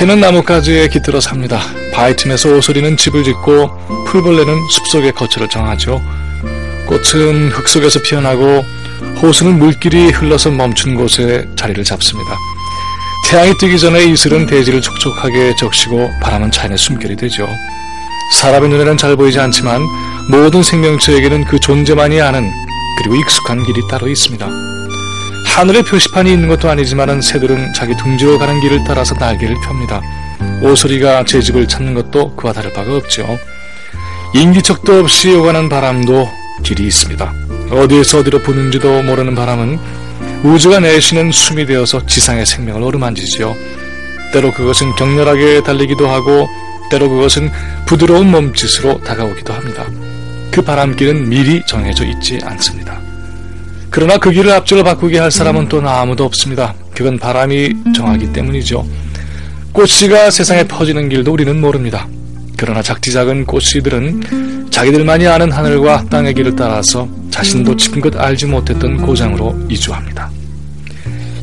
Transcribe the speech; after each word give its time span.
새는 0.00 0.18
나뭇가지에 0.18 0.88
깃들어 0.88 1.20
삽니다. 1.20 1.60
바위 1.92 2.16
틈에서 2.16 2.56
오소리는 2.56 2.96
집을 2.96 3.22
짓고 3.22 4.06
풀벌레는 4.06 4.68
숲속의 4.70 5.12
거처를 5.12 5.46
정하죠. 5.50 6.00
꽃은 6.86 7.50
흙 7.50 7.68
속에서 7.68 8.00
피어나고 8.00 8.64
호수는 9.20 9.58
물길이 9.58 10.08
흘러서 10.08 10.52
멈춘 10.52 10.94
곳에 10.94 11.46
자리를 11.54 11.84
잡습니다. 11.84 12.30
태양이 13.28 13.52
뜨기 13.58 13.78
전에 13.78 14.02
이슬은 14.04 14.46
대지를 14.46 14.80
촉촉하게 14.80 15.54
적시고 15.56 16.08
바람은 16.22 16.50
자연의 16.50 16.78
숨결이 16.78 17.16
되죠. 17.16 17.46
사람의 18.38 18.70
눈에는 18.70 18.96
잘 18.96 19.16
보이지 19.16 19.38
않지만 19.38 19.82
모든 20.30 20.62
생명체에게는 20.62 21.44
그 21.44 21.60
존재만이 21.60 22.22
아는 22.22 22.50
그리고 22.96 23.16
익숙한 23.16 23.64
길이 23.64 23.82
따로 23.90 24.08
있습니다. 24.08 24.79
하늘에 25.50 25.82
표시판이 25.82 26.32
있는 26.32 26.48
것도 26.48 26.70
아니지만 26.70 27.20
새들은 27.20 27.74
자기 27.74 27.94
둥지로 27.96 28.38
가는 28.38 28.60
길을 28.60 28.84
따라서 28.86 29.14
날개를 29.14 29.56
펴니다. 29.62 30.00
오소리가 30.62 31.24
제 31.24 31.40
집을 31.42 31.68
찾는 31.68 31.92
것도 31.94 32.34
그와 32.34 32.52
다를 32.52 32.72
바가 32.72 32.96
없죠. 32.96 33.38
인기척도 34.34 35.00
없이 35.00 35.34
오가는 35.34 35.68
바람도 35.68 36.30
길이 36.62 36.86
있습니다. 36.86 37.34
어디에서 37.70 38.20
어디로 38.20 38.40
부는지도 38.40 39.02
모르는 39.02 39.34
바람은 39.34 39.78
우주가 40.44 40.80
내쉬는 40.80 41.32
숨이 41.32 41.66
되어서 41.66 42.06
지상의 42.06 42.46
생명을 42.46 42.82
어루만지지요. 42.82 43.54
때로 44.32 44.52
그것은 44.52 44.94
격렬하게 44.94 45.62
달리기도 45.62 46.08
하고 46.08 46.48
때로 46.90 47.10
그것은 47.10 47.50
부드러운 47.86 48.30
몸짓으로 48.30 49.02
다가오기도 49.02 49.52
합니다. 49.52 49.86
그 50.50 50.62
바람길은 50.62 51.28
미리 51.28 51.62
정해져 51.66 52.04
있지 52.04 52.38
않습니다. 52.42 52.99
그러나 53.90 54.18
그 54.18 54.30
길을 54.30 54.52
앞줄로 54.52 54.84
바꾸게 54.84 55.18
할 55.18 55.30
사람은 55.30 55.68
또 55.68 55.80
아무도 55.86 56.24
없습니다. 56.24 56.74
그건 56.94 57.18
바람이 57.18 57.74
정하기 57.94 58.32
때문이죠. 58.32 58.86
꽃씨가 59.72 60.30
세상에 60.30 60.64
퍼지는 60.64 61.08
길도 61.08 61.32
우리는 61.32 61.60
모릅니다. 61.60 62.08
그러나 62.56 62.82
작디 62.82 63.12
작은 63.12 63.46
꽃씨들은 63.46 64.68
자기들만이 64.70 65.26
아는 65.26 65.50
하늘과 65.50 66.06
땅의 66.10 66.34
길을 66.34 66.56
따라서 66.56 67.08
자신도 67.30 67.76
지금껏 67.76 68.16
알지 68.16 68.46
못했던 68.46 68.98
고장으로 68.98 69.58
이주합니다. 69.68 70.30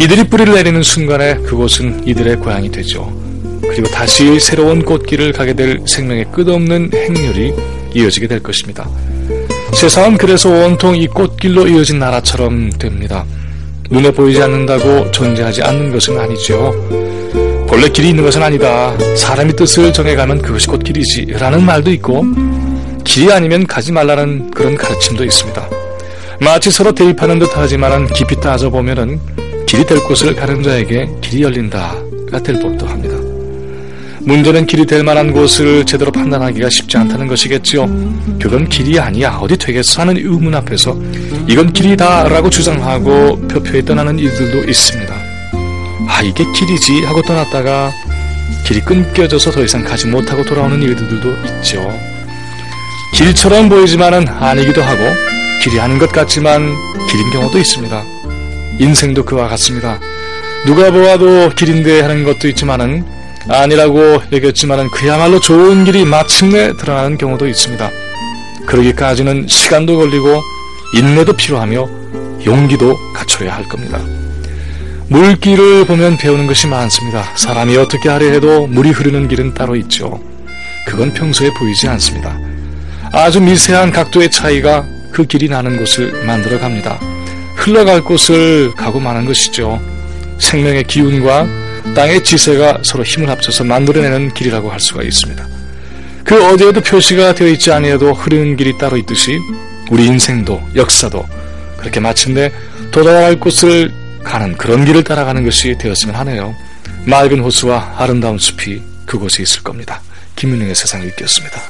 이들이 0.00 0.24
뿌리를 0.24 0.52
내리는 0.52 0.82
순간에 0.82 1.36
그곳은 1.36 2.06
이들의 2.06 2.36
고향이 2.36 2.70
되죠. 2.70 3.10
그리고 3.62 3.88
다시 3.88 4.38
새로운 4.40 4.84
꽃길을 4.84 5.32
가게 5.32 5.54
될 5.54 5.80
생명의 5.86 6.26
끝없는 6.32 6.90
행렬이 6.92 7.54
이어지게 7.94 8.26
될 8.26 8.42
것입니다. 8.42 8.88
세상은 9.74 10.16
그래서 10.16 10.48
온통 10.48 10.96
이 10.96 11.06
꽃길로 11.06 11.66
이어진 11.66 11.98
나라처럼 11.98 12.70
됩니다. 12.70 13.24
눈에 13.90 14.10
보이지 14.10 14.42
않는다고 14.42 15.10
존재하지 15.10 15.62
않는 15.62 15.92
것은 15.92 16.18
아니죠. 16.18 16.72
본래 17.68 17.88
길이 17.88 18.10
있는 18.10 18.24
것은 18.24 18.42
아니다. 18.42 18.96
사람이 19.16 19.54
뜻을 19.56 19.92
정해가면 19.92 20.42
그것이 20.42 20.68
곧 20.68 20.82
길이지. 20.82 21.26
라는 21.38 21.64
말도 21.64 21.90
있고, 21.92 22.24
길이 23.04 23.32
아니면 23.32 23.66
가지 23.66 23.92
말라는 23.92 24.52
그런 24.52 24.76
가르침도 24.76 25.24
있습니다. 25.24 25.68
마치 26.40 26.70
서로 26.70 26.92
대입하는 26.92 27.38
듯 27.38 27.56
하지만은 27.56 28.06
깊이 28.06 28.36
따져보면은 28.40 29.20
길이 29.66 29.84
될 29.84 30.02
곳을 30.04 30.34
가는 30.34 30.62
자에게 30.62 31.08
길이 31.20 31.42
열린다가 31.42 32.42
될 32.42 32.60
법도 32.60 32.86
합니다. 32.86 33.23
문제는 34.24 34.66
길이 34.66 34.86
될 34.86 35.04
만한 35.04 35.32
곳을 35.32 35.84
제대로 35.84 36.10
판단하기가 36.10 36.70
쉽지 36.70 36.96
않다는 36.96 37.26
것이겠지요. 37.26 37.86
그건 38.40 38.68
길이 38.68 38.98
아니야. 38.98 39.38
어디 39.40 39.56
되겠어? 39.58 40.00
하는 40.00 40.16
의문 40.16 40.54
앞에서 40.54 40.98
이건 41.46 41.72
길이다 41.72 42.28
라고 42.28 42.48
주장하고 42.48 43.46
표표에 43.48 43.82
떠나는 43.82 44.18
이들도 44.18 44.64
있습니다. 44.68 45.14
아, 46.08 46.22
이게 46.22 46.44
길이지 46.52 47.02
하고 47.04 47.20
떠났다가 47.20 47.92
길이 48.66 48.80
끊겨져서 48.80 49.50
더 49.50 49.62
이상 49.62 49.84
가지 49.84 50.06
못하고 50.06 50.42
돌아오는 50.42 50.82
이들도 50.82 51.58
있죠. 51.58 51.92
길처럼 53.12 53.68
보이지만은 53.68 54.26
아니기도 54.26 54.82
하고 54.82 55.02
길이 55.62 55.78
아닌 55.78 55.98
것 55.98 56.10
같지만 56.10 56.74
길인 57.10 57.30
경우도 57.30 57.58
있습니다. 57.58 58.02
인생도 58.80 59.24
그와 59.24 59.48
같습니다. 59.48 60.00
누가 60.64 60.90
보아도 60.90 61.50
길인데 61.50 62.00
하는 62.00 62.24
것도 62.24 62.48
있지만은 62.48 63.04
아니라고 63.48 64.22
여겼지만은 64.32 64.90
그야말로 64.90 65.38
좋은 65.40 65.84
길이 65.84 66.04
마침내 66.04 66.76
드러나는 66.76 67.18
경우도 67.18 67.46
있습니다. 67.46 67.90
그러기까지는 68.66 69.46
시간도 69.48 69.96
걸리고 69.98 70.40
인내도 70.94 71.34
필요하며 71.34 71.88
용기도 72.46 72.96
갖춰야 73.12 73.54
할 73.54 73.64
겁니다. 73.68 74.00
물길을 75.08 75.84
보면 75.86 76.16
배우는 76.16 76.46
것이 76.46 76.66
많습니다. 76.66 77.24
사람이 77.36 77.76
어떻게 77.76 78.08
하려 78.08 78.30
해도 78.30 78.66
물이 78.66 78.90
흐르는 78.90 79.28
길은 79.28 79.54
따로 79.54 79.76
있죠. 79.76 80.20
그건 80.86 81.12
평소에 81.12 81.50
보이지 81.52 81.88
않습니다. 81.88 82.38
아주 83.12 83.40
미세한 83.40 83.90
각도의 83.90 84.30
차이가 84.30 84.84
그 85.12 85.24
길이 85.24 85.48
나는 85.48 85.76
곳을 85.76 86.24
만들어 86.24 86.58
갑니다. 86.58 86.98
흘러갈 87.56 88.02
곳을 88.02 88.72
가고 88.74 88.98
마는 89.00 89.26
것이죠. 89.26 89.80
생명의 90.38 90.84
기운과 90.84 91.63
땅의 91.94 92.24
지세가 92.24 92.80
서로 92.82 93.04
힘을 93.04 93.28
합쳐서 93.30 93.64
만들어내는 93.64 94.34
길이라고 94.34 94.70
할 94.70 94.80
수가 94.80 95.02
있습니다. 95.02 95.46
그 96.24 96.52
어디에도 96.52 96.80
표시가 96.80 97.34
되어 97.34 97.48
있지 97.48 97.70
아니해도 97.70 98.12
흐르는 98.12 98.56
길이 98.56 98.76
따로 98.78 98.96
있듯이 98.96 99.38
우리 99.90 100.06
인생도 100.06 100.60
역사도 100.74 101.24
그렇게 101.76 102.00
마침내 102.00 102.50
도달할 102.90 103.38
곳을 103.38 103.92
가는 104.24 104.56
그런 104.56 104.84
길을 104.84 105.04
따라가는 105.04 105.44
것이 105.44 105.76
되었으면 105.78 106.14
하네요. 106.16 106.54
맑은 107.06 107.40
호수와 107.40 107.96
아름다운 107.98 108.38
숲이 108.38 108.82
그곳에 109.04 109.42
있을 109.42 109.62
겁니다. 109.62 110.00
김윤영의 110.36 110.74
세상 110.74 111.02
읽기였습니다. 111.02 111.62